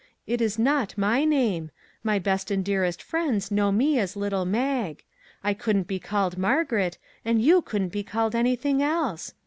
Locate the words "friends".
3.03-3.51